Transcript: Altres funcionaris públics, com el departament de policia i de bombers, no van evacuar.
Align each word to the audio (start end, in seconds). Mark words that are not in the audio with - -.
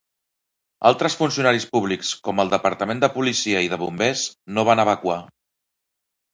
Altres 0.89 1.17
funcionaris 1.19 1.67
públics, 1.75 2.15
com 2.29 2.43
el 2.45 2.51
departament 2.55 3.05
de 3.05 3.11
policia 3.19 3.63
i 3.69 3.71
de 3.77 3.81
bombers, 3.85 4.27
no 4.59 4.69
van 4.73 4.85
evacuar. 4.89 5.23